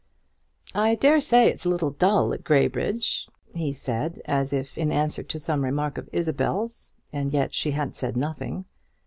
[0.73, 4.91] "I dare say it is a little dull at Graybridge," he said, as if in
[4.91, 8.65] answer to some remark of Isabel's, and yet she had said nothing.